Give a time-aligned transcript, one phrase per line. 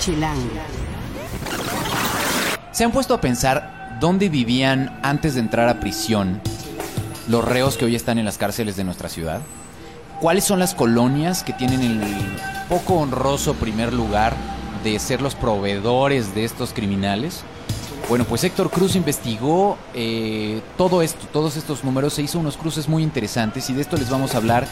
[0.00, 0.40] Chilango.
[2.72, 6.40] ¿Se han puesto a pensar dónde vivían antes de entrar a prisión
[7.28, 9.42] los reos que hoy están en las cárceles de nuestra ciudad?
[10.18, 12.00] ¿Cuáles son las colonias que tienen el
[12.70, 14.34] poco honroso primer lugar
[14.82, 17.44] de ser los proveedores de estos criminales?
[18.08, 22.88] Bueno, pues Héctor Cruz investigó eh, todo esto, todos estos números, se hizo unos cruces
[22.88, 24.66] muy interesantes y de esto les vamos a hablar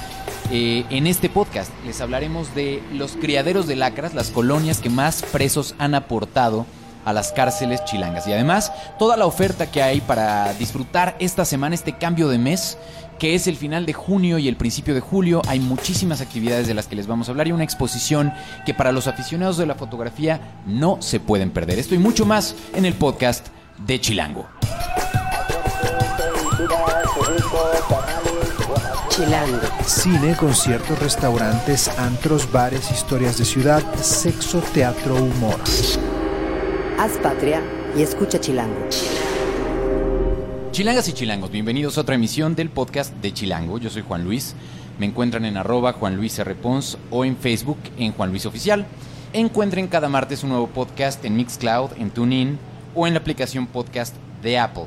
[0.50, 1.70] eh, en este podcast.
[1.86, 6.66] Les hablaremos de los criaderos de lacras, las colonias que más presos han aportado
[7.04, 8.26] a las cárceles chilangas.
[8.26, 12.76] Y además, toda la oferta que hay para disfrutar esta semana, este cambio de mes,
[13.18, 15.42] que es el final de junio y el principio de julio.
[15.48, 18.32] Hay muchísimas actividades de las que les vamos a hablar y una exposición
[18.64, 21.78] que para los aficionados de la fotografía no se pueden perder.
[21.78, 23.48] Esto y mucho más en el podcast
[23.86, 24.46] de Chilango.
[29.08, 29.58] Chilango.
[29.84, 35.58] Cine, conciertos, restaurantes, antros, bares, historias de ciudad, sexo, teatro, humor.
[36.98, 37.62] Haz patria
[37.96, 38.88] y escucha Chilango.
[40.78, 43.78] Chilangas y chilangos, bienvenidos a otra emisión del podcast de Chilango.
[43.78, 44.54] Yo soy Juan Luis.
[45.00, 46.54] Me encuentran en arroba Juan Luis R.
[46.54, 48.86] Pons o en Facebook en Juan Luis Oficial.
[49.32, 52.60] Encuentren cada martes un nuevo podcast en Mixcloud, en TuneIn
[52.94, 54.84] o en la aplicación podcast de Apple.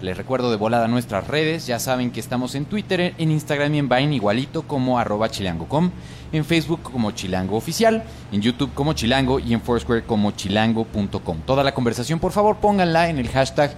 [0.00, 3.78] Les recuerdo de volada nuestras redes, ya saben que estamos en Twitter, en Instagram y
[3.80, 5.90] en Vine igualito como arroba chilango.com,
[6.32, 11.38] en Facebook como Chilango Oficial, en YouTube como Chilango y en Foursquare como chilango.com.
[11.44, 13.74] Toda la conversación por favor pónganla en el hashtag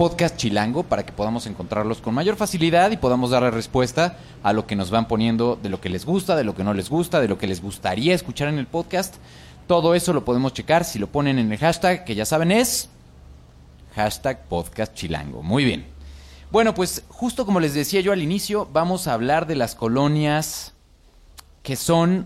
[0.00, 4.66] podcast chilango para que podamos encontrarlos con mayor facilidad y podamos darle respuesta a lo
[4.66, 7.20] que nos van poniendo, de lo que les gusta, de lo que no les gusta,
[7.20, 9.16] de lo que les gustaría escuchar en el podcast.
[9.66, 12.88] Todo eso lo podemos checar si lo ponen en el hashtag, que ya saben es
[13.94, 15.42] hashtag podcast chilango.
[15.42, 15.84] Muy bien.
[16.50, 20.72] Bueno, pues justo como les decía yo al inicio, vamos a hablar de las colonias
[21.62, 22.24] que son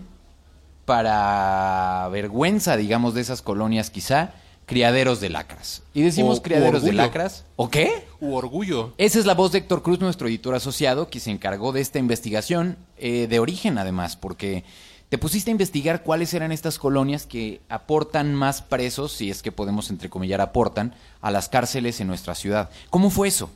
[0.85, 4.31] para vergüenza, digamos, de esas colonias quizá,
[4.65, 5.83] criaderos de lacras.
[5.93, 7.45] Y decimos O- criaderos de lacras.
[7.55, 8.07] ¿O qué?
[8.19, 8.93] U orgullo.
[8.97, 11.99] Esa es la voz de Héctor Cruz, nuestro editor asociado, que se encargó de esta
[11.99, 14.63] investigación, eh, de origen además, porque
[15.09, 19.51] te pusiste a investigar cuáles eran estas colonias que aportan más presos, si es que
[19.51, 22.69] podemos entrecomillar aportan, a las cárceles en nuestra ciudad.
[22.89, 23.49] ¿Cómo fue eso?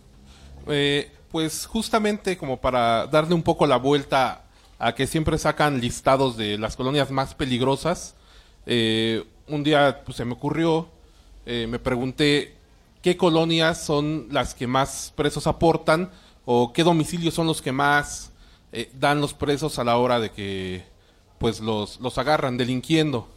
[0.68, 4.44] Eh, pues justamente como para darle un poco la vuelta
[4.78, 8.14] a que siempre sacan listados de las colonias más peligrosas,
[8.66, 10.88] eh, un día pues, se me ocurrió,
[11.52, 12.54] eh, me pregunté
[13.02, 16.12] qué colonias son las que más presos aportan
[16.46, 18.32] o qué domicilios son los que más
[18.72, 20.84] eh, dan los presos a la hora de que
[21.40, 23.28] pues los, los agarran delinquiendo.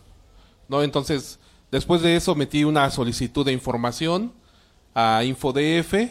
[0.69, 0.83] ¿no?
[0.83, 1.39] Entonces,
[1.71, 4.35] después de eso metí una solicitud de información
[4.95, 6.11] a InfoDF, eh,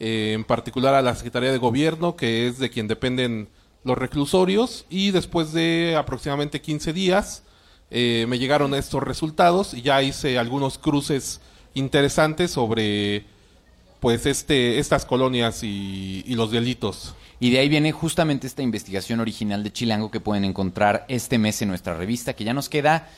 [0.00, 3.48] en particular a la Secretaría de Gobierno, que es de quien dependen
[3.84, 7.44] los reclusorios, y después de aproximadamente 15 días
[7.90, 11.40] eh, me llegaron estos resultados y ya hice algunos cruces
[11.74, 13.24] interesantes sobre
[14.00, 17.14] pues este estas colonias y, y los delitos.
[17.38, 21.60] Y de ahí viene justamente esta investigación original de Chilango que pueden encontrar este mes
[21.60, 23.08] en nuestra revista, que ya nos queda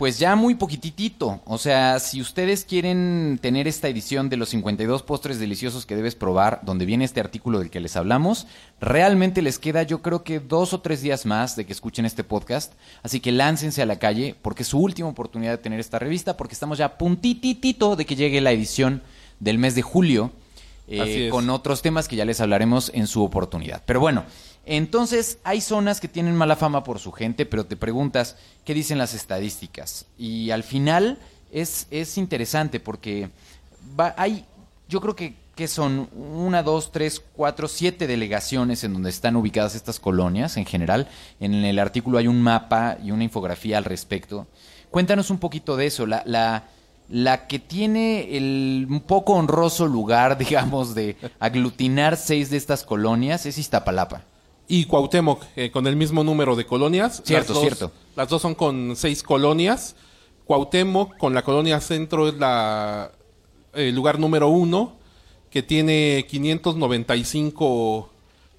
[0.00, 1.42] pues ya muy poquititito.
[1.44, 6.14] O sea, si ustedes quieren tener esta edición de los 52 postres deliciosos que debes
[6.14, 8.46] probar, donde viene este artículo del que les hablamos,
[8.80, 12.24] realmente les queda yo creo que dos o tres días más de que escuchen este
[12.24, 12.72] podcast.
[13.02, 16.34] Así que láncense a la calle porque es su última oportunidad de tener esta revista,
[16.34, 19.02] porque estamos ya a puntititito de que llegue la edición
[19.38, 20.32] del mes de julio.
[20.88, 23.82] eh, con otros temas que ya les hablaremos en su oportunidad.
[23.84, 24.24] Pero bueno,
[24.76, 28.98] entonces hay zonas que tienen mala fama por su gente, pero te preguntas qué dicen
[28.98, 30.06] las estadísticas.
[30.16, 31.18] Y al final
[31.52, 33.30] es, es interesante porque
[33.98, 34.44] va- hay,
[34.88, 39.74] yo creo que, que son una, dos, tres, cuatro, siete delegaciones en donde están ubicadas
[39.74, 41.08] estas colonias en general.
[41.40, 44.46] En el artículo hay un mapa y una infografía al respecto.
[44.90, 46.68] Cuéntanos un poquito de eso, la, la,
[47.08, 53.46] la que tiene el un poco honroso lugar, digamos, de aglutinar seis de estas colonias
[53.46, 54.22] es Iztapalapa.
[54.72, 57.22] Y Cuauhtémoc, eh, con el mismo número de colonias.
[57.24, 57.92] Cierto, Las dos- cierto.
[58.14, 59.96] Las dos son con seis colonias.
[60.44, 63.10] Cuauhtémoc, con la colonia centro, es la
[63.74, 64.94] el lugar número uno,
[65.50, 68.10] que tiene 595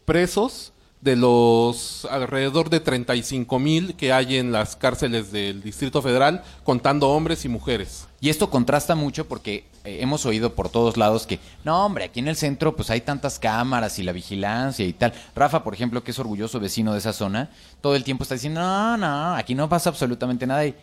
[0.06, 6.44] presos de los alrededor de 35 mil que hay en las cárceles del Distrito Federal,
[6.64, 8.08] contando hombres y mujeres.
[8.20, 12.20] Y esto contrasta mucho porque eh, hemos oído por todos lados que, no, hombre, aquí
[12.20, 15.12] en el centro pues hay tantas cámaras y la vigilancia y tal.
[15.36, 17.50] Rafa, por ejemplo, que es orgulloso vecino de esa zona,
[17.82, 20.68] todo el tiempo está diciendo, no, no, aquí no pasa absolutamente nada.
[20.68, 20.76] Y,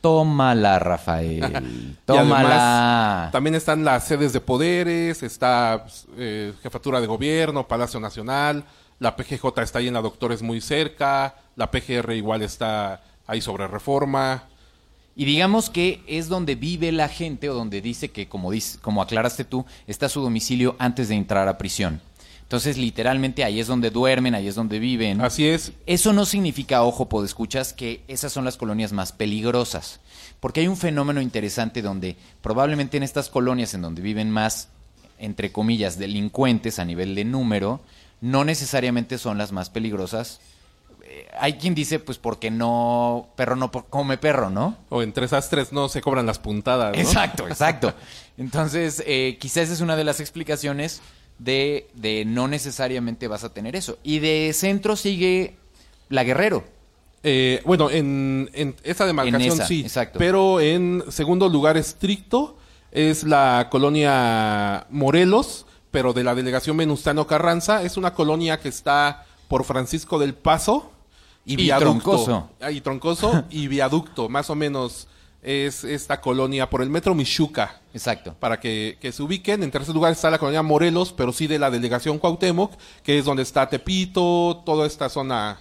[0.00, 1.62] tómala, Rafael, Y además,
[2.04, 3.28] tómala.
[3.32, 8.64] también están las sedes de poderes, está eh, Jefatura de Gobierno, Palacio Nacional,
[9.02, 13.66] la PGJ está ahí en la Doctores muy cerca, la PGR igual está ahí sobre
[13.66, 14.44] Reforma.
[15.16, 19.02] Y digamos que es donde vive la gente o donde dice que, como, dice, como
[19.02, 22.00] aclaraste tú, está su domicilio antes de entrar a prisión.
[22.42, 25.20] Entonces, literalmente ahí es donde duermen, ahí es donde viven.
[25.20, 25.72] Así es.
[25.84, 30.00] Eso no significa, ojo, escuchas, que esas son las colonias más peligrosas.
[30.38, 34.68] Porque hay un fenómeno interesante donde probablemente en estas colonias en donde viven más,
[35.18, 37.80] entre comillas, delincuentes a nivel de número,
[38.22, 40.40] no necesariamente son las más peligrosas
[41.12, 44.78] eh, hay quien dice, pues porque no, perro no come perro, ¿no?
[44.88, 47.02] O entre esas tres no se cobran las puntadas, ¿no?
[47.02, 47.92] Exacto, exacto.
[48.38, 51.02] Entonces, eh, quizás es una de las explicaciones
[51.38, 53.98] de, de, no necesariamente vas a tener eso.
[54.02, 55.56] Y de centro sigue
[56.08, 56.64] la Guerrero.
[57.24, 60.18] Eh, bueno, en, en, esa demarcación sí, exacto.
[60.18, 62.56] pero en segundo lugar estricto
[62.90, 67.82] es la colonia Morelos, pero de la delegación Venustano Carranza.
[67.82, 70.90] Es una colonia que está por Francisco del Paso
[71.44, 72.24] y, viaducto.
[72.24, 72.50] Troncoso.
[72.70, 75.06] Y Troncoso y viaducto, más o menos
[75.42, 77.80] es esta colonia por el metro Michuca.
[77.92, 78.34] Exacto.
[78.38, 79.62] Para que, se ubiquen.
[79.62, 82.72] En tercer lugar está la colonia Morelos, pero sí de la delegación Cuauhtémoc,
[83.02, 85.60] que es donde está Tepito, toda esta zona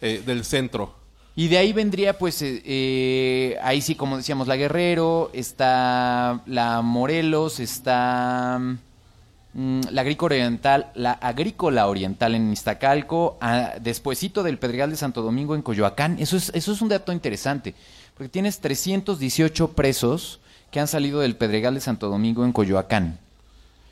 [0.00, 0.96] eh, del centro.
[1.36, 6.82] Y de ahí vendría, pues, eh, eh, ahí sí, como decíamos, la Guerrero, está la
[6.82, 8.78] Morelos, está Mm,
[9.54, 13.38] la agrícola oriental, la agrícola oriental en Iztacalco,
[13.80, 16.16] despuesito del Pedregal de Santo Domingo en Coyoacán.
[16.18, 17.74] Eso es, eso es un dato interesante,
[18.14, 20.40] porque tienes 318 presos
[20.70, 23.18] que han salido del Pedregal de Santo Domingo en Coyoacán.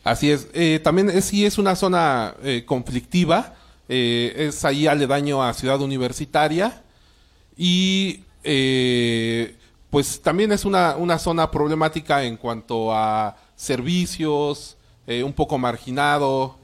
[0.06, 0.46] Así es.
[0.54, 3.54] Eh, también es, sí es una zona eh, conflictiva.
[3.88, 6.82] Eh, es ahí aledaño a Ciudad Universitaria.
[7.56, 8.20] Y
[9.90, 14.75] pues también es una, una zona problemática en cuanto a servicios,
[15.06, 16.56] eh, un poco marginado,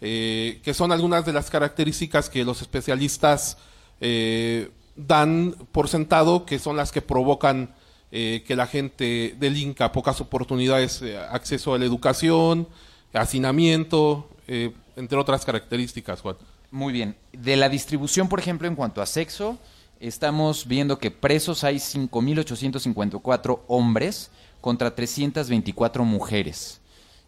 [0.00, 3.58] eh, que son algunas de las características que los especialistas
[4.00, 7.74] eh, dan por sentado que son las que provocan
[8.10, 11.00] que la gente delinca, pocas oportunidades,
[11.30, 12.66] acceso a la educación,
[13.12, 16.34] hacinamiento, entre otras características, Juan.
[16.72, 17.14] Muy bien.
[17.32, 19.58] De la distribución, por ejemplo, en cuanto a sexo,
[20.00, 26.80] estamos viendo que presos hay 5.854 hombres contra 324 mujeres.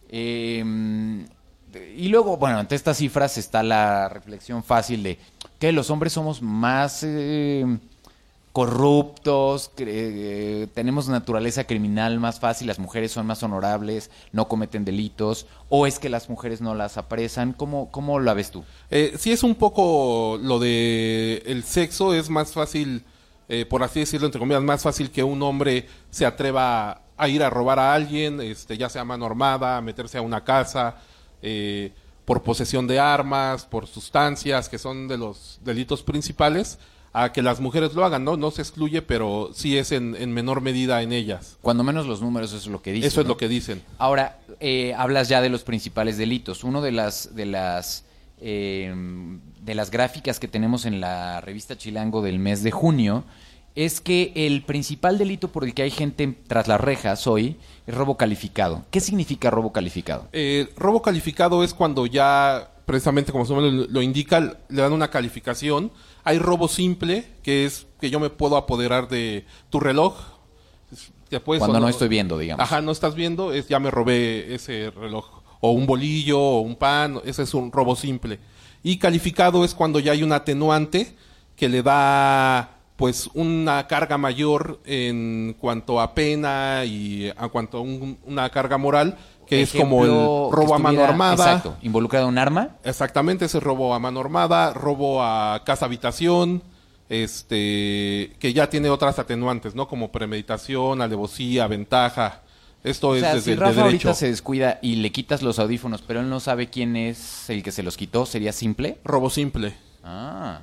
[0.09, 1.25] Em,
[1.97, 5.17] y luego, bueno, ante estas cifras está la reflexión fácil de
[5.59, 7.79] que los hombres somos más em,
[8.53, 15.47] corruptos, eh, tenemos naturaleza criminal más fácil, las mujeres son más honorables, no cometen delitos,
[15.69, 17.53] o es que las mujeres no las apresan.
[17.53, 18.63] ¿Cómo, cómo la ves tú?
[18.91, 23.03] Eh, sí, es un poco lo de el sexo, es más fácil,
[23.49, 27.43] eh, por así decirlo, entre comillas, más fácil que un hombre se atreva a ir
[27.43, 30.95] a robar a alguien, este, ya sea mano armada, a meterse a una casa,
[31.41, 31.91] eh,
[32.25, 36.79] por posesión de armas, por sustancias, que son de los delitos principales,
[37.11, 38.37] a que las mujeres lo hagan, ¿no?
[38.37, 41.57] No se excluye, pero sí es en, menor medida en ellas.
[41.61, 43.07] Cuando menos los números, eso es lo que dicen.
[43.07, 43.83] Eso es lo que dicen.
[43.99, 46.63] Ahora, eh, hablas ya de los principales delitos.
[46.63, 48.05] Uno de las, de las,
[48.39, 48.91] eh,
[49.61, 53.25] de las gráficas que tenemos en la revista Chilango del mes de junio
[53.75, 57.95] es que el principal delito por el que hay gente tras las rejas hoy es
[57.95, 58.83] robo calificado.
[58.91, 60.27] ¿Qué significa robo calificado?
[60.31, 64.39] Eh, robo calificado es cuando ya, precisamente como su nombre lo indica,
[64.69, 65.91] le dan una calificación.
[66.23, 70.15] Hay robo simple, que es que yo me puedo apoderar de tu reloj.
[71.41, 72.63] cuando no, estoy viendo, digamos.
[72.63, 75.41] Ajá, no estás viendo, es ya me robé ese reloj.
[75.61, 78.39] O un bolillo, o un pan, ese es un robo simple.
[78.83, 81.15] Y calificado es cuando ya hay un atenuante
[81.55, 82.72] que le da
[83.03, 89.17] pues una carga mayor en cuanto a pena y a cuanto a una carga moral
[89.45, 91.33] que es como el robo a mano armada.
[91.33, 92.77] Exacto, involucrado un arma.
[92.81, 96.63] Exactamente, ese robo a mano armada, robo a casa habitación,
[97.09, 99.89] este, que ya tiene otras atenuantes, ¿no?
[99.89, 102.39] Como premeditación, alevosía, ventaja.
[102.85, 106.29] Esto es desde si Rafa ahorita se descuida y le quitas los audífonos, pero él
[106.29, 108.99] no sabe quién es el que se los quitó, ¿sería simple?
[109.03, 109.75] Robo simple.
[110.05, 110.61] Ah.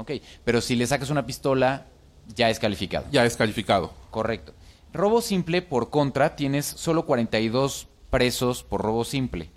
[0.00, 0.12] Ok,
[0.44, 1.86] pero si le sacas una pistola,
[2.34, 3.06] ya es calificado.
[3.12, 3.92] Ya es calificado.
[4.10, 4.54] Correcto.
[4.92, 9.50] Robo simple, por contra, tienes solo 42 presos por robo simple,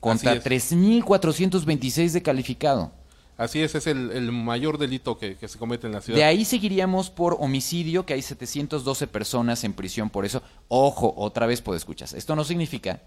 [0.00, 2.92] contra 3.426 de calificado.
[3.36, 6.18] Así es, es el, mayor delito que, que, se comete en la ciudad.
[6.18, 10.42] De ahí seguiríamos por homicidio, que hay 712 personas en prisión por eso.
[10.68, 12.08] Ojo, otra vez puedo escuchar.
[12.14, 13.00] Esto no significa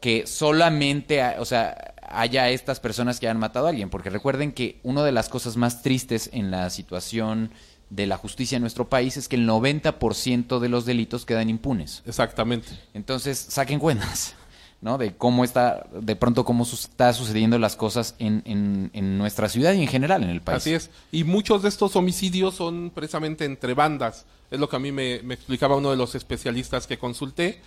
[0.00, 4.80] que solamente, o sea, haya estas personas que han matado a alguien, porque recuerden que
[4.82, 7.50] una de las cosas más tristes en la situación
[7.90, 12.02] de la justicia en nuestro país es que el 90% de los delitos quedan impunes.
[12.06, 12.68] Exactamente.
[12.94, 14.34] Entonces, saquen cuentas.
[14.80, 14.96] ¿no?
[14.96, 19.48] De cómo está, de pronto cómo su- está sucediendo las cosas en, en- en nuestra
[19.50, 20.56] ciudad y en general en el país.
[20.58, 20.88] Así es.
[21.12, 24.24] Y muchos de estos homicidios son precisamente entre bandas.
[24.50, 27.60] Es lo que a mí me, me explicaba uno de los especialistas que consulté.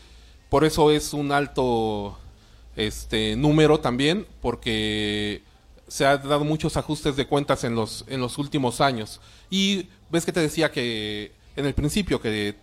[0.50, 2.18] Por eso es un alto
[2.76, 5.44] este número también, porque
[5.88, 9.22] se han dado muchos ajustes de cuentas en los, en los últimos años.
[9.50, 12.56] Y ves que te decía que en el principio que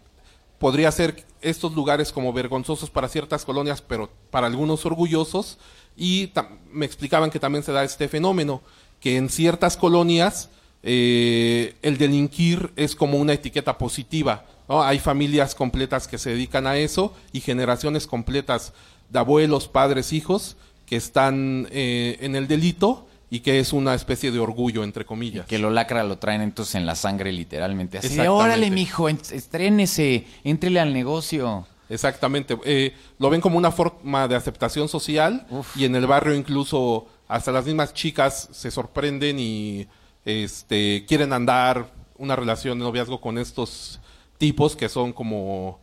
[0.58, 5.58] podría ser estos lugares como vergonzosos para ciertas colonias, pero para algunos orgullosos.
[5.96, 6.32] Y
[6.72, 8.62] me explicaban que también se da este fenómeno,
[9.00, 10.50] que en ciertas colonias
[10.82, 14.46] eh, el delinquir es como una etiqueta positiva.
[14.68, 14.82] ¿no?
[14.82, 18.72] Hay familias completas que se dedican a eso y generaciones completas
[19.10, 24.32] de abuelos, padres, hijos que están eh, en el delito y que es una especie
[24.32, 25.46] de orgullo, entre comillas.
[25.46, 27.98] Que lo lacra lo traen entonces en la sangre literalmente.
[27.98, 31.66] Así de, órale, mijo, estrénese, éntrele al negocio.
[31.88, 32.58] Exactamente.
[32.64, 35.76] Eh, lo ven como una forma de aceptación social Uf.
[35.76, 39.86] y en el barrio incluso hasta las mismas chicas se sorprenden y
[40.24, 44.00] este, quieren andar una relación de noviazgo con estos
[44.38, 45.80] tipos que son como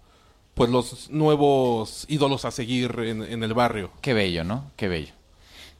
[0.57, 3.91] pues los nuevos ídolos a seguir en, el barrio.
[4.01, 4.71] Qué bello, ¿no?
[4.75, 5.13] Qué bello.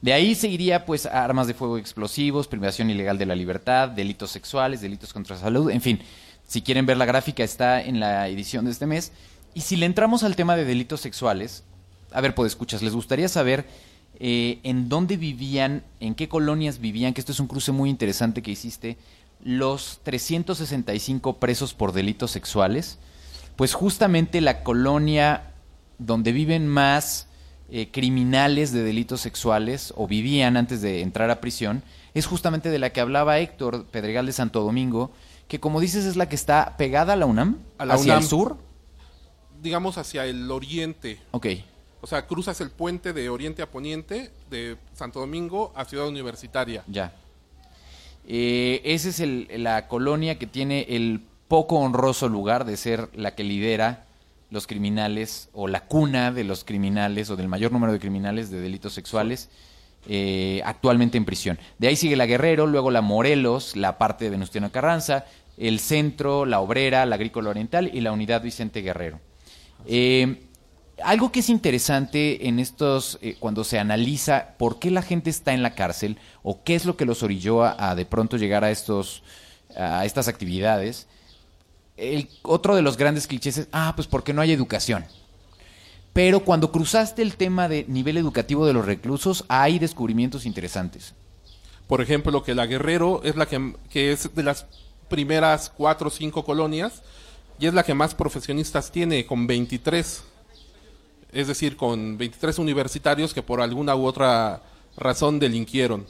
[0.00, 4.80] De ahí seguiría, pues, armas de fuego explosivos, privación ilegal de la libertad, delitos sexuales,
[4.80, 6.00] delitos contra la salud, en fin.
[6.46, 9.10] Si quieren ver la gráfica, está en la edición de este mes.
[9.52, 11.64] Y si le entramos al tema de delitos sexuales,
[12.12, 13.66] a ver, pues escuchas, ¿les gustaría saber
[14.20, 17.14] eh, en dónde vivían, en qué colonias vivían?
[17.14, 18.96] Que esto es un cruce muy interesante que hiciste.
[19.42, 23.00] Los 365 presos por delitos sexuales.
[23.58, 25.52] Pues justamente la colonia
[25.98, 27.26] donde viven más
[27.70, 31.82] eh, criminales de delitos sexuales o vivían antes de entrar a prisión
[32.14, 35.10] es justamente de la que hablaba Héctor Pedregal de Santo Domingo,
[35.48, 38.22] que como dices es la que está pegada a la UNAM, A la hacia UNAM.
[38.22, 38.56] el sur.
[39.60, 41.18] Digamos hacia el oriente.
[41.32, 41.46] Ok,
[42.00, 46.84] O sea, cruzas el puente de oriente a poniente de Santo Domingo a Ciudad Universitaria.
[46.86, 47.12] ya.
[48.30, 53.34] Eh, esa es el- la colonia que tiene el poco honroso lugar de ser la
[53.34, 54.04] que lidera
[54.50, 58.60] los criminales o la cuna de los criminales o del mayor número de criminales de
[58.60, 59.50] delitos sexuales
[60.06, 61.58] eh, actualmente en prisión.
[61.78, 65.26] De ahí sigue la Guerrero, luego la Morelos, la parte de Venustiano Carranza,
[65.58, 69.20] el Centro, la Obrera, la Agrícola Oriental y la Unidad Vicente Guerrero.
[69.86, 70.44] Eh,
[71.02, 75.52] algo que es interesante en estos, eh, cuando se analiza por qué la gente está
[75.52, 78.64] en la cárcel o qué es lo que los orilló a, a de pronto llegar
[78.64, 79.22] a estos,
[79.76, 81.06] a estas actividades,
[81.98, 85.04] el, otro de los grandes clichés es, ah, pues porque no hay educación.
[86.12, 91.14] Pero cuando cruzaste el tema de nivel educativo de los reclusos, hay descubrimientos interesantes.
[91.86, 94.66] Por ejemplo, que la Guerrero es la que, que es de las
[95.08, 97.02] primeras cuatro o cinco colonias
[97.58, 100.22] y es la que más profesionistas tiene, con 23.
[101.32, 104.62] Es decir, con 23 universitarios que por alguna u otra
[104.96, 106.06] razón delinquieron.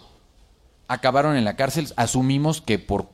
[0.89, 3.09] Acabaron en la cárcel, asumimos que por,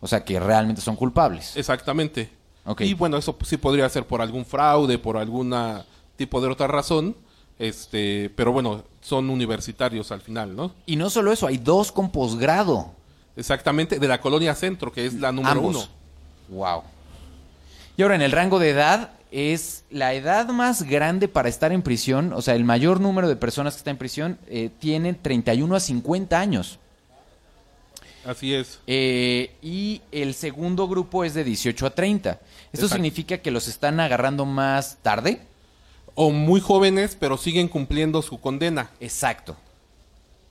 [0.00, 1.56] o sea, que realmente son culpables.
[1.56, 2.30] Exactamente.
[2.78, 5.84] Y bueno, eso sí podría ser por algún fraude, por alguna
[6.16, 7.16] tipo de otra razón,
[7.58, 10.72] este, pero bueno, son universitarios al final, ¿no?
[10.86, 12.92] Y no solo eso, hay dos con posgrado.
[13.36, 15.76] Exactamente, de la colonia centro, que es la número Ambos.
[15.76, 16.58] uno.
[16.58, 16.82] Wow.
[17.96, 21.82] Y ahora en el rango de edad es la edad más grande para estar en
[21.82, 25.74] prisión, o sea, el mayor número de personas que está en prisión eh, tiene 31
[25.74, 26.78] a 50 años.
[28.24, 28.80] Así es.
[28.86, 32.30] Eh, y el segundo grupo es de 18 a 30.
[32.30, 32.40] ¿Esto
[32.72, 32.94] Exacto.
[32.94, 35.40] significa que los están agarrando más tarde?
[36.14, 38.90] O muy jóvenes, pero siguen cumpliendo su condena.
[39.00, 39.56] Exacto.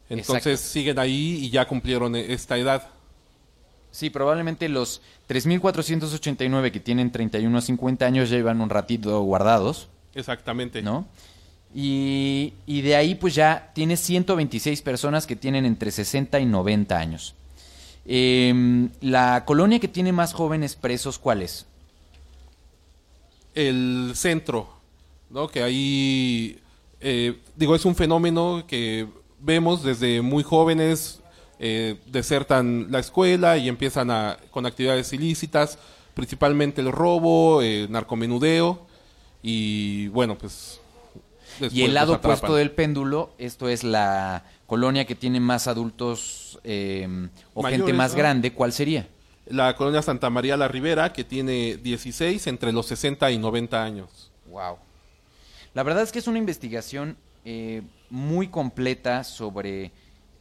[0.10, 0.72] Entonces Exacto.
[0.72, 2.88] siguen ahí y ya cumplieron e- esta edad.
[3.92, 9.88] Sí, probablemente los 3.489 que tienen 31 a 50 años llevan un ratito guardados.
[10.16, 10.82] Exactamente.
[10.82, 11.08] ¿no?
[11.74, 16.98] Y, y de ahí pues ya tienes 126 personas que tienen entre 60 y 90
[16.98, 17.36] años.
[18.12, 21.68] Em, la colonia que tiene más jóvenes presos, ¿cuál es?
[23.54, 24.68] El centro,
[25.30, 25.48] ¿no?
[25.48, 26.60] Que ahí,
[27.02, 29.08] eh, digo, es un fenómeno que
[29.40, 31.22] vemos desde muy jóvenes,
[31.60, 35.78] eh, desertan la escuela y empiezan a, con actividades ilícitas,
[36.16, 38.88] principalmente el robo, eh, narcomenudeo
[39.44, 40.79] y bueno, pues...
[41.60, 46.60] después y el lado opuesto del péndulo, esto es la colonia que tiene más adultos
[46.64, 48.18] em, o gente más ¿no?
[48.18, 49.08] grande, ¿cuál sería?
[49.48, 54.32] La colonia Santa María la Ribera, que tiene 16 entre los 60 y 90 años.
[54.50, 54.78] Wow.
[55.74, 59.92] La verdad es que es una investigación eh, muy completa sobre...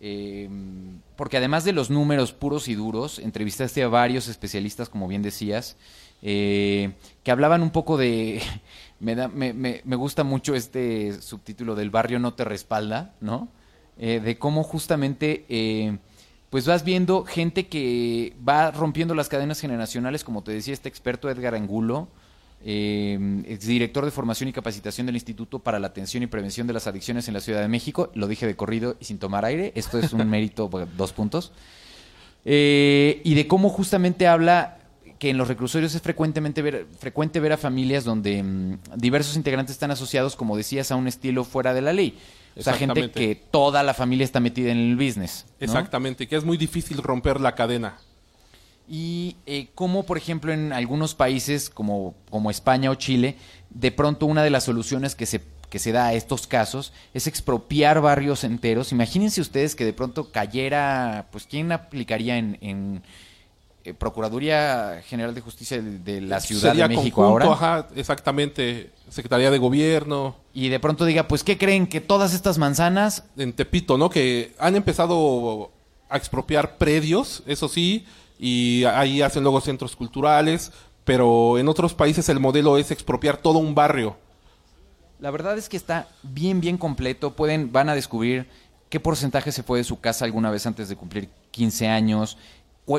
[0.01, 0.49] eh,
[1.17, 5.77] porque además de los números puros y duros, entrevistaste a varios especialistas, como bien decías,
[6.21, 8.43] eh, que hablaban un poco de,
[9.00, 13.49] me, da, me, me, me gusta mucho este subtítulo del barrio no te respalda, ¿no?
[13.99, 15.99] Eh, de cómo justamente eh,
[16.50, 21.28] pues vas viendo gente que va rompiendo las cadenas generacionales, como te decía este experto
[21.28, 22.09] Edgar Angulo,
[22.64, 26.87] eh, exdirector de formación y capacitación del Instituto para la Atención y Prevención de las
[26.87, 28.11] Adicciones en la Ciudad de México.
[28.14, 29.73] Lo dije de corrido y sin tomar aire.
[29.75, 31.52] Esto es un mérito, bueno, dos puntos.
[32.45, 34.77] Eh, y de cómo justamente habla
[35.19, 39.75] que en los reclusorios es frecuentemente ver, frecuente ver a familias donde mm, diversos integrantes
[39.75, 42.19] están asociados, como decías, a un estilo fuera de la ley.
[42.57, 45.47] O sea, gente que toda la familia está metida en el business.
[45.61, 45.65] ¿no?
[45.65, 47.99] Exactamente, que es muy difícil romper la cadena.
[48.89, 53.37] Y eh, como, por ejemplo, en algunos países como, como España o Chile,
[53.71, 57.27] de pronto una de las soluciones que se, que se da a estos casos es
[57.27, 58.91] expropiar barrios enteros.
[58.91, 63.03] Imagínense ustedes que de pronto cayera, pues, ¿quién aplicaría en, en,
[63.88, 67.76] eh, Procuraduría General de Justicia de, de la Ciudad Sería de México conjunto, ahora?
[67.78, 71.87] ajá, exactamente, Secretaría de Gobierno, Y de pronto diga, pues, ¿qué creen?
[71.87, 74.11] Que todas estas manzanas en Tepito, ¿no?
[74.11, 75.71] Que han empezado
[76.09, 78.07] a expropiar predios, eso sí,
[78.38, 80.73] y ahí hacen luego centros culturales,
[81.04, 84.16] pero en otros países el modelo es expropiar todo un barrio.
[85.21, 87.35] La verdad es que está bien, bien completo.
[87.35, 88.47] Pueden, van a descubrir
[88.88, 92.37] qué porcentaje se fue de su casa alguna vez antes de cumplir 15 años,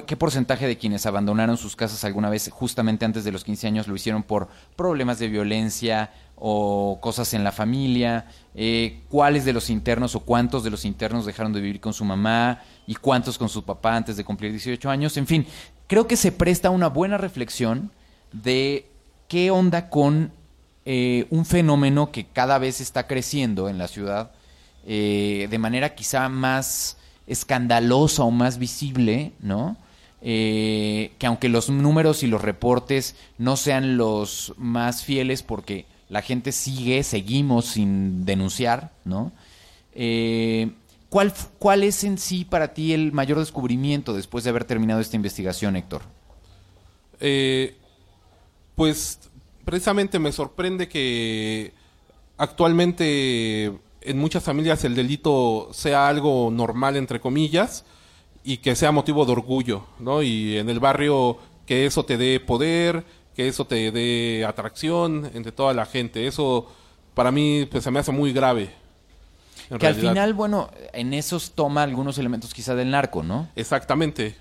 [0.06, 3.88] qué porcentaje de quienes abandonaron sus casas alguna vez justamente antes de los 15 años
[3.88, 9.70] lo hicieron por problemas de violencia o cosas en la familia, eh, cuáles de los
[9.70, 13.50] internos o cuántos de los internos dejaron de vivir con su mamá y cuántos con
[13.50, 15.18] su papá antes de cumplir 18 años.
[15.18, 15.46] En fin,
[15.88, 17.92] creo que se presta una buena reflexión
[18.32, 18.90] de
[19.28, 20.32] qué onda con
[20.86, 24.32] eh, un fenómeno que cada vez está creciendo en la ciudad
[24.86, 26.98] eh, de manera quizá más
[27.30, 29.78] escandalosa o más visible, ¿no?
[30.22, 36.22] Eh, que aunque los números y los reportes no sean los más fieles porque la
[36.22, 39.32] gente sigue, seguimos sin denunciar, ¿no?
[39.94, 40.72] Eh,
[41.10, 45.16] ¿cuál, ¿Cuál es en sí para ti el mayor descubrimiento después de haber terminado esta
[45.16, 46.02] investigación, Héctor?
[47.22, 47.76] Eh,
[48.76, 49.20] pues
[49.64, 51.74] precisamente me sorprende que
[52.38, 57.86] actualmente en muchas familias el delito sea algo normal, entre comillas,
[58.44, 60.22] y que sea motivo de orgullo, ¿no?
[60.22, 63.04] Y en el barrio que eso te dé poder,
[63.36, 66.28] que eso te dé atracción entre toda la gente.
[66.28, 66.68] Eso
[67.14, 68.74] para mí pues se me hace muy grave.
[69.78, 73.50] que al final, bueno, en esos toma algunos elementos quizá del narco, ¿no?
[73.56, 74.36] Exactamente.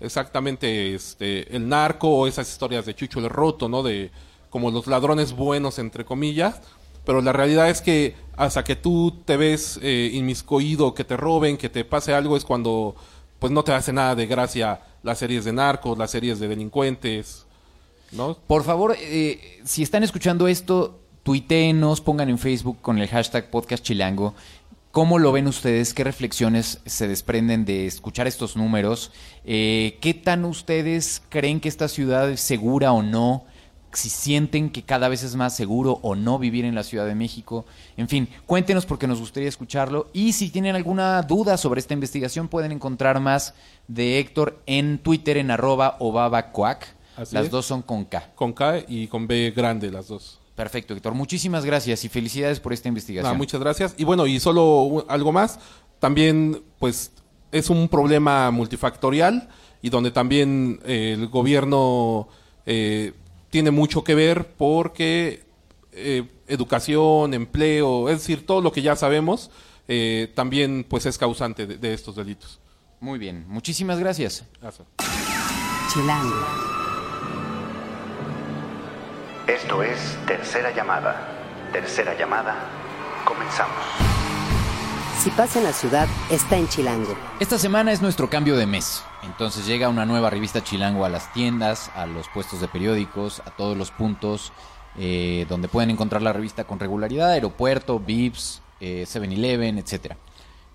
[0.00, 3.82] Exactamente, este, el narco o esas historias de Chucho el Roto, ¿no?
[3.82, 4.12] De
[4.48, 6.60] como los ladrones buenos, entre comillas.
[7.08, 11.56] Pero la realidad es que hasta que tú te ves eh, inmiscuido, que te roben,
[11.56, 12.96] que te pase algo, es cuando
[13.38, 17.46] pues no te hace nada de gracia las series de narcos, las series de delincuentes,
[18.12, 18.36] ¿no?
[18.46, 23.82] Por favor, eh, si están escuchando esto, tuiteenos, pongan en Facebook con el hashtag podcast
[23.82, 24.34] chilango.
[24.90, 25.94] ¿Cómo lo ven ustedes?
[25.94, 29.12] ¿Qué reflexiones se desprenden de escuchar estos números?
[29.46, 33.46] Eh, ¿Qué tan ustedes creen que esta ciudad es segura o no?
[33.92, 37.14] Si sienten que cada vez es más seguro o no vivir en la Ciudad de
[37.14, 37.64] México.
[37.96, 40.08] En fin, cuéntenos porque nos gustaría escucharlo.
[40.12, 43.54] Y si tienen alguna duda sobre esta investigación, pueden encontrar más
[43.86, 46.86] de Héctor en Twitter en arroba obabacoac.
[47.16, 47.50] Así Las es.
[47.50, 48.30] dos son con K.
[48.34, 50.38] Con K y con B grande las dos.
[50.54, 51.14] Perfecto, Héctor.
[51.14, 53.32] Muchísimas gracias y felicidades por esta investigación.
[53.32, 53.94] Ah, muchas gracias.
[53.96, 55.58] Y bueno, y solo algo más,
[55.98, 57.12] también pues
[57.52, 59.48] es un problema multifactorial
[59.82, 62.28] y donde también eh, el gobierno
[62.66, 63.12] eh,
[63.50, 65.44] tiene mucho que ver porque
[65.92, 69.50] eh, educación, empleo, es decir, todo lo que ya sabemos,
[69.88, 72.60] eh, también pues es causante de, de estos delitos.
[73.00, 74.44] Muy bien, muchísimas gracias.
[74.60, 74.86] Gracias.
[75.92, 76.36] Chilango.
[79.46, 81.70] Esto es Tercera Llamada.
[81.72, 82.54] Tercera Llamada.
[83.24, 83.76] Comenzamos.
[85.22, 87.16] Si pasa en la ciudad, está en Chilango.
[87.40, 89.02] Esta semana es nuestro cambio de mes.
[89.22, 93.50] Entonces llega una nueva revista Chilango a las tiendas, a los puestos de periódicos, a
[93.50, 94.52] todos los puntos
[94.96, 100.14] eh, donde pueden encontrar la revista con regularidad, aeropuerto, Vips, eh, 7-Eleven, etc.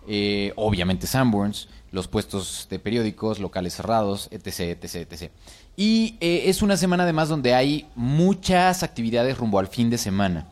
[0.08, 5.32] Eh, obviamente Sanborns, los puestos de periódicos, locales cerrados, etc, etc, etc.
[5.78, 10.48] Y eh, es una semana además donde hay muchas actividades rumbo al fin de semana.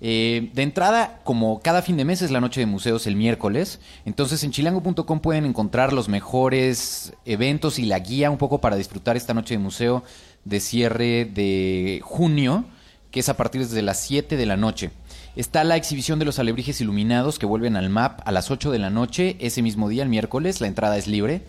[0.00, 3.80] Eh, de entrada, como cada fin de mes es la noche de museos el miércoles,
[4.04, 9.16] entonces en chilango.com pueden encontrar los mejores eventos y la guía un poco para disfrutar
[9.16, 10.04] esta noche de museo
[10.44, 12.64] de cierre de junio,
[13.10, 14.90] que es a partir de las 7 de la noche.
[15.34, 18.78] Está la exhibición de los alebrijes iluminados que vuelven al MAP a las 8 de
[18.78, 21.42] la noche, ese mismo día, el miércoles, la entrada es libre.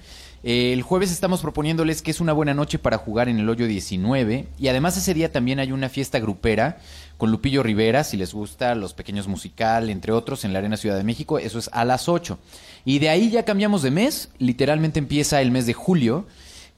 [0.43, 3.65] Eh, el jueves estamos proponiéndoles que es una buena noche para jugar en el hoyo
[3.65, 6.77] 19 y además ese día también hay una fiesta grupera
[7.17, 10.97] con Lupillo Rivera, si les gusta, Los Pequeños Musical, entre otros, en la Arena Ciudad
[10.97, 12.37] de México, eso es a las 8.
[12.85, 16.25] Y de ahí ya cambiamos de mes, literalmente empieza el mes de julio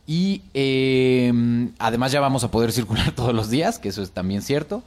[0.08, 1.32] y eh,
[1.78, 4.82] además ya vamos a poder circular todos los días, que eso es también cierto,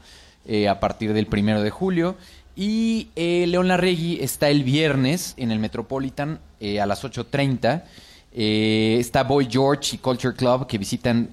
[0.46, 2.16] eh, a partir del primero de julio.
[2.54, 7.84] Y eh, León Larregui está el viernes en el Metropolitan eh, a las 8.30.
[8.34, 11.30] Eh, está Boy George y Culture Club que visitan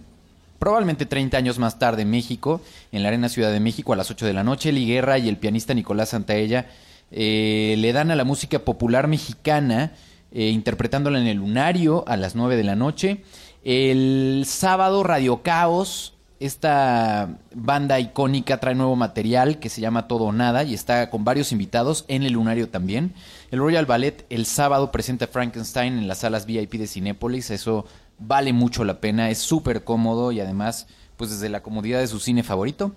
[0.59, 4.25] probablemente 30 años más tarde México, en la Arena Ciudad de México a las 8
[4.25, 4.69] de la noche.
[4.69, 6.67] Eli y el pianista Nicolás Santaella
[7.11, 9.93] eh, le dan a la música popular mexicana,
[10.31, 13.23] eh, interpretándola en el Lunario a las 9 de la noche.
[13.63, 20.31] El sábado Radio Caos, esta banda icónica trae nuevo material que se llama Todo o
[20.31, 23.13] Nada y está con varios invitados en el Lunario también.
[23.51, 27.85] El Royal Ballet el sábado presenta Frankenstein en las salas VIP de Cinépolis, eso
[28.19, 32.19] vale mucho la pena, es súper cómodo y además pues desde la comodidad de su
[32.19, 32.95] cine favorito.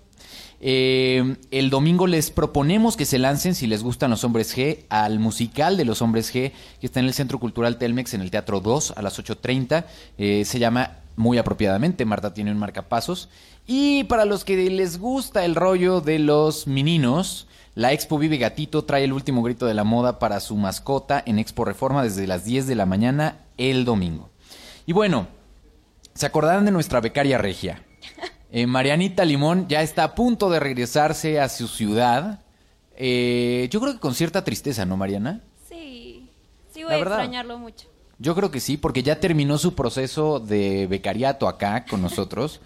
[0.60, 5.18] Eh, el domingo les proponemos que se lancen, si les gustan los hombres G, al
[5.18, 8.60] musical de los hombres G, que está en el Centro Cultural Telmex, en el Teatro
[8.60, 9.84] 2, a las 8.30.
[10.18, 13.28] Eh, se llama muy apropiadamente, Marta tiene un marcapasos.
[13.66, 18.84] Y para los que les gusta el rollo de los meninos, la Expo Vive Gatito
[18.84, 22.44] trae el último grito de la moda para su mascota en Expo Reforma desde las
[22.44, 24.31] 10 de la mañana el domingo.
[24.86, 25.28] Y bueno,
[26.14, 27.82] ¿se acordarán de nuestra becaria regia?
[28.54, 32.40] Eh, Marianita Limón ya está a punto de regresarse a su ciudad.
[32.98, 35.40] Eh, yo creo que con cierta tristeza, ¿no, Mariana?
[35.70, 36.28] Sí,
[36.70, 37.18] sí La voy a verdad.
[37.20, 37.88] extrañarlo mucho.
[38.18, 42.60] Yo creo que sí, porque ya terminó su proceso de becariato acá con nosotros.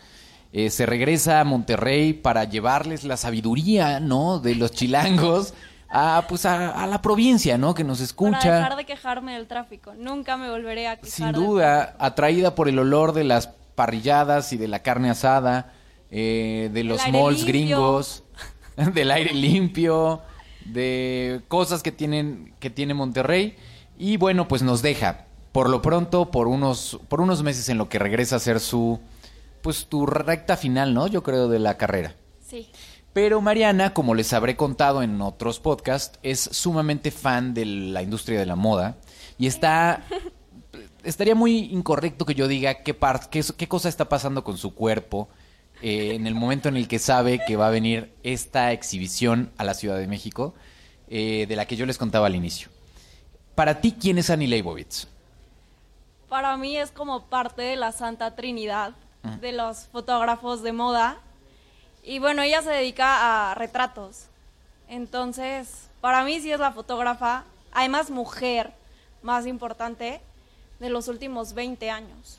[0.53, 4.41] Eh, se regresa a Monterrey para llevarles la sabiduría, ¿no?
[4.41, 5.55] De los chilangos
[5.89, 7.75] a, pues, a, a la provincia, ¿no?
[7.75, 8.55] Que nos Para escucha.
[8.55, 9.95] dejar de quejarme del tráfico.
[9.95, 11.11] Nunca me volveré a quejar.
[11.11, 15.73] Sin duda, atraída por el olor de las parrilladas y de la carne asada,
[16.11, 17.47] eh, de los malls limpio.
[17.47, 18.25] gringos,
[18.95, 20.23] del aire limpio,
[20.65, 23.57] de cosas que tienen que tiene Monterrey
[23.99, 27.89] y bueno, pues nos deja por lo pronto por unos por unos meses en lo
[27.89, 29.01] que regresa a hacer su
[29.63, 31.07] pues tu recta final, ¿no?
[31.07, 32.15] Yo creo de la carrera.
[32.41, 32.71] Sí.
[33.17, 38.39] Pero Mariana, como les habré contado en otros podcasts, es sumamente fan de la industria
[38.39, 38.99] de la moda
[39.39, 40.03] y está
[41.03, 44.75] estaría muy incorrecto que yo diga qué par- qué, qué cosa está pasando con su
[44.75, 45.31] cuerpo
[45.81, 49.65] eh, en el momento en el que sabe que va a venir esta exhibición a
[49.65, 50.53] la Ciudad de México
[51.09, 52.69] eh, de la que yo les contaba al inicio.
[53.55, 55.09] Para ti, ¿quién es Annie Leibovitz?
[56.29, 58.93] Para mí es como parte de la Santa Trinidad
[59.41, 61.23] de los fotógrafos de moda.
[62.07, 64.27] Y bueno, ella se dedica a retratos.
[64.89, 67.43] Entonces, para mí sí es la fotógrafa,
[67.73, 68.73] además mujer,
[69.23, 70.21] más importante
[70.79, 72.39] de los últimos 20 años.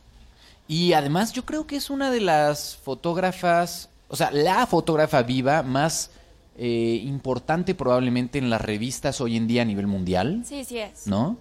[0.70, 5.64] Y además yo creo que es una de las fotógrafas, o sea, la fotógrafa viva
[5.64, 6.12] más
[6.58, 11.08] eh, importante probablemente en las revistas hoy en día a nivel mundial, Sí, sí es.
[11.08, 11.38] ¿no?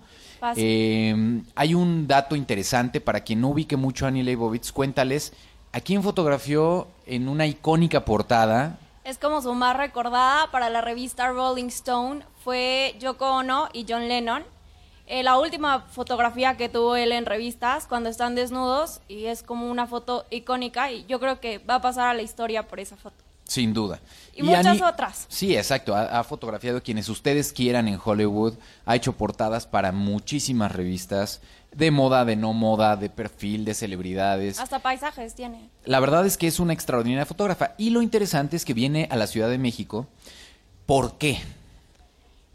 [0.57, 5.33] Eh, hay un dato interesante para quien no ubique mucho a Annie Leibovitz, cuéntales
[5.73, 8.79] a quién fotografió en una icónica portada.
[9.05, 14.09] Es como su más recordada para la revista Rolling Stone fue Yoko Ono y John
[14.09, 14.45] Lennon.
[15.07, 19.71] Eh, la última fotografía que tuvo él en revistas cuando están desnudos y es como
[19.71, 22.97] una foto icónica y yo creo que va a pasar a la historia por esa
[22.97, 23.17] foto.
[23.45, 24.01] Sin duda.
[24.35, 25.27] Y muchas otras.
[25.29, 25.95] Sí, exacto.
[25.95, 28.55] Ha, ha fotografiado quienes ustedes quieran en Hollywood.
[28.85, 31.41] Ha hecho portadas para muchísimas revistas
[31.77, 34.59] de moda, de no moda, de perfil, de celebridades.
[34.59, 35.69] Hasta paisajes tiene.
[35.85, 37.75] La verdad es que es una extraordinaria fotógrafa.
[37.77, 40.07] Y lo interesante es que viene a la Ciudad de México.
[40.87, 41.39] ¿Por qué?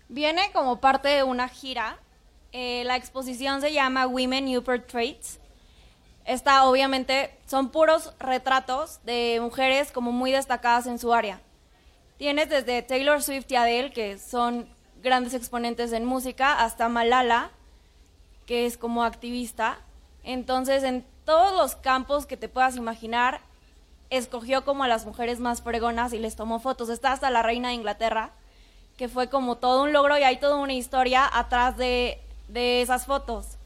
[0.10, 2.00] Viene como parte de una gira.
[2.52, 5.40] Eh, la exposición se llama Women New Portraits.
[6.26, 11.40] Esta obviamente son puros retratos de mujeres como muy destacadas en su área.
[12.18, 14.68] Tienes desde Taylor Swift y Adele, que son
[15.04, 17.52] grandes exponentes en música, hasta Malala,
[18.46, 19.80] que es como activista.
[20.24, 23.42] Entonces, en todos los campos que te puedas imaginar,
[24.10, 26.90] escogió como a las mujeres más fregonas y les tomó fotos.
[26.90, 28.32] Está hasta la reina de Inglaterra,
[28.98, 33.06] que fue como todo un logro y hay toda una historia atrás de, de esas
[33.06, 33.58] fotos.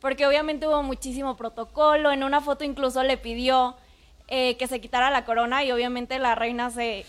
[0.00, 2.12] Porque obviamente hubo muchísimo protocolo.
[2.12, 3.76] En una foto incluso le pidió
[4.28, 7.04] eh, que se quitara la corona y obviamente la reina se...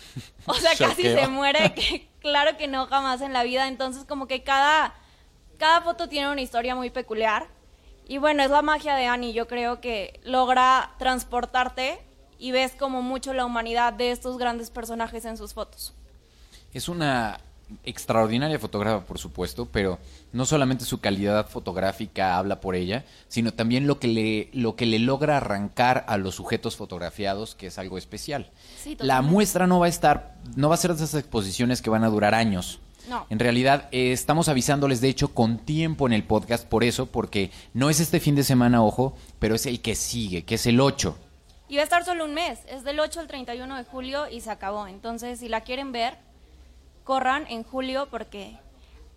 [0.45, 1.73] O sea, casi se muere.
[1.73, 3.67] Que, claro que no, jamás en la vida.
[3.67, 4.95] Entonces como que cada,
[5.60, 7.45] cada foto tiene una historia muy peculiar.
[8.08, 9.34] Y bueno, es la magia de Annie.
[9.34, 12.00] Yo creo que logra transportarte
[12.39, 15.93] y ves como mucho la humanidad de estos grandes personajes en sus fotos.
[16.74, 17.39] Es una
[17.84, 20.00] extraordinaria fotógrafa, por supuesto, pero
[20.32, 24.86] no solamente su calidad fotográfica habla por ella, sino también lo que le, lo que
[24.86, 28.50] le logra arrancar a los sujetos fotografiados, que es algo especial.
[28.82, 31.89] Sí, La muestra no va a estar, no va a ser de esas exposiciones que
[31.89, 32.80] van a durar años.
[33.10, 33.26] No.
[33.30, 37.52] En realidad, eh, estamos avisándoles, de hecho, con tiempo en el podcast, por eso, porque
[37.74, 40.80] no es este fin de semana, ojo, pero es el que sigue, que es el
[40.80, 41.17] 8.
[41.67, 44.41] Y va a estar solo un mes, es del 8 al 31 de julio y
[44.41, 44.88] se acabó.
[44.88, 46.17] Entonces, si la quieren ver,
[47.04, 48.58] corran en julio porque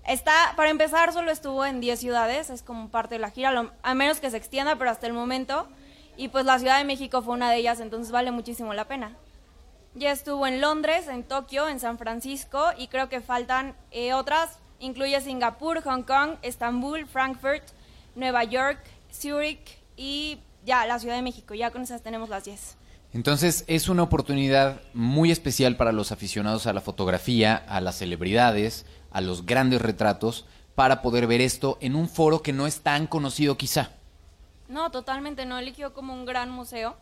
[0.06, 3.70] está, para empezar, solo estuvo en 10 ciudades, es como parte de la gira, lo-
[3.82, 5.68] a menos que se extienda, pero hasta el momento.
[6.16, 9.16] Y pues la Ciudad de México fue una de ellas, entonces vale muchísimo la pena.
[9.94, 14.58] Ya estuvo en Londres, en Tokio, en San Francisco y creo que faltan eh, otras.
[14.78, 17.62] Incluye Singapur, Hong Kong, Estambul, Frankfurt,
[18.14, 18.80] Nueva York,
[19.12, 21.54] Zurich y ya la Ciudad de México.
[21.54, 22.76] Ya con esas tenemos las 10.
[23.12, 28.86] Entonces es una oportunidad muy especial para los aficionados a la fotografía, a las celebridades,
[29.10, 33.06] a los grandes retratos, para poder ver esto en un foro que no es tan
[33.06, 33.90] conocido quizá.
[34.68, 36.96] No, totalmente no eligió como un gran museo.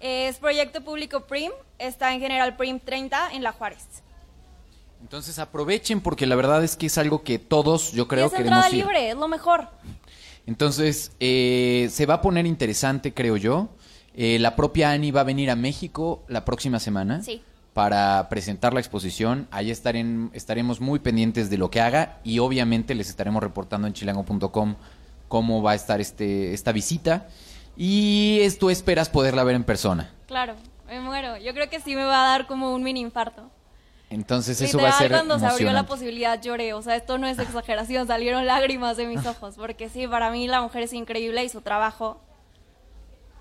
[0.00, 3.84] Es proyecto público PRIM, está en General PRIM 30 en La Juárez.
[5.00, 8.52] Entonces aprovechen porque la verdad es que es algo que todos, yo creo, es queremos
[8.66, 8.76] entrada ir.
[8.84, 9.68] libre, es lo mejor.
[10.46, 13.68] Entonces, eh, se va a poner interesante, creo yo.
[14.14, 17.42] Eh, la propia Ani va a venir a México la próxima semana Sí.
[17.74, 19.48] para presentar la exposición.
[19.50, 23.92] Ahí estaren- estaremos muy pendientes de lo que haga y obviamente les estaremos reportando en
[23.92, 24.76] chilango.com
[25.28, 27.28] cómo va a estar este, esta visita.
[27.76, 30.12] Y es- tú esperas poderla ver en persona.
[30.26, 30.54] Claro,
[30.86, 31.36] me muero.
[31.38, 33.50] Yo creo que sí me va a dar como un mini infarto.
[34.08, 37.18] Entonces eso Literal, va a ser cuando se abrió la posibilidad lloré, o sea, esto
[37.18, 40.92] no es exageración, salieron lágrimas de mis ojos, porque sí, para mí la mujer es
[40.92, 42.20] increíble y su trabajo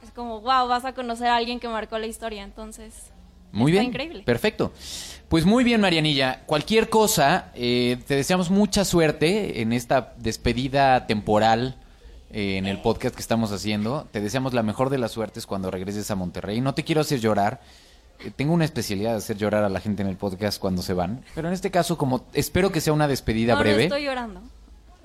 [0.04, 3.12] es como, wow, vas a conocer a alguien que marcó la historia, entonces...
[3.52, 3.90] Muy está bien.
[3.92, 4.24] increíble.
[4.24, 4.74] Perfecto.
[5.30, 6.42] Pues muy bien, Marianilla.
[6.46, 11.78] Cualquier cosa, eh, te deseamos mucha suerte en esta despedida temporal
[12.32, 14.08] eh, en el podcast que estamos haciendo.
[14.12, 16.62] Te deseamos la mejor de las suertes cuando regreses a Monterrey.
[16.62, 17.62] No te quiero hacer llorar.
[18.20, 20.94] Eh, tengo una especialidad de hacer llorar a la gente en el podcast cuando se
[20.94, 21.24] van.
[21.36, 23.84] Pero en este caso, como espero que sea una despedida No, no breve.
[23.84, 24.42] estoy llorando.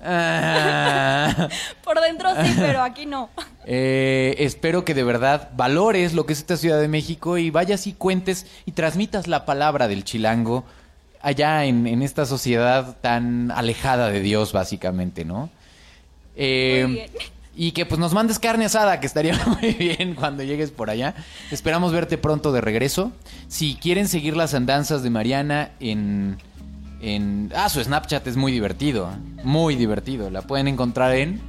[0.03, 1.49] Ah.
[1.85, 3.29] Por dentro sí, pero aquí no.
[3.67, 7.87] Eh, espero que de verdad valores lo que es esta Ciudad de México y vayas
[7.87, 10.65] y cuentes y transmitas la palabra del chilango
[11.21, 15.51] allá en, en esta sociedad tan alejada de Dios, básicamente, ¿no?
[16.42, 17.11] Eh, Muy bien.
[17.55, 21.14] Y que pues nos mandes carne asada, que estaría muy bien cuando llegues por allá.
[21.50, 23.12] Esperamos verte pronto de regreso.
[23.48, 26.38] Si quieren seguir las andanzas de Mariana en...
[27.03, 29.11] en ah, su Snapchat es muy divertido,
[29.44, 30.31] muy divertido.
[30.31, 31.42] La pueden encontrar en...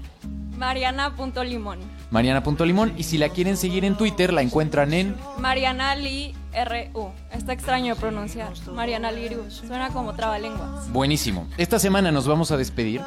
[0.57, 1.79] Mariana.limón.
[2.11, 2.93] Mariana.limón.
[2.97, 5.15] Y si la quieren seguir en Twitter, la encuentran en.
[5.39, 7.09] Mariana Li R.U.
[7.31, 8.51] Está extraño de pronunciar.
[8.73, 9.49] Mariana Liru.
[9.49, 10.91] Suena como trabalenguas.
[10.91, 11.47] Buenísimo.
[11.57, 13.01] Esta semana nos vamos a despedir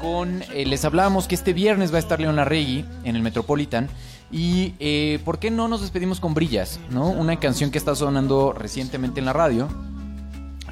[0.00, 0.42] con.
[0.52, 3.88] eh, les hablábamos que este viernes va a estar Leona Regui en el Metropolitan.
[4.32, 6.80] Y eh, ¿por qué no nos despedimos con Brillas?
[6.90, 7.08] ¿no?
[7.08, 9.68] Una canción que está sonando recientemente en la radio.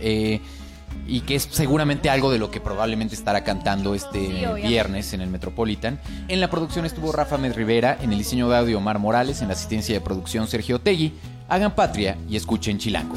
[0.01, 0.41] eh,
[1.05, 5.21] y que es seguramente algo de lo que probablemente estará cantando este Sí, viernes en
[5.21, 5.99] el Metropolitan.
[6.29, 9.49] En la producción estuvo Rafa Med Rivera, en el diseño de audio Omar Morales, en
[9.49, 11.13] la asistencia de producción Sergio Tegui.
[11.53, 13.15] Hagan patria y escuchen Chilango.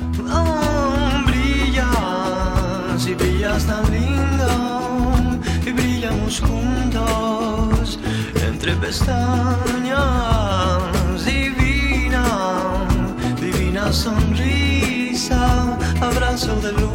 [1.26, 1.88] Brillas
[3.08, 7.98] y brillas tan lindo y brillamos juntos
[8.46, 9.96] entre pestañas
[11.26, 12.26] divina
[13.40, 16.95] divina sonrisa abrazo de luna